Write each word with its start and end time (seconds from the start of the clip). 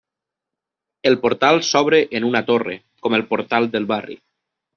El 1.09 1.17
portal 1.25 1.61
s'obre 1.67 1.99
en 2.21 2.25
una 2.31 2.41
torre, 2.49 2.79
com 3.05 3.19
el 3.19 3.27
Portal 3.35 3.71
del 3.79 3.87
Barri. 3.95 4.19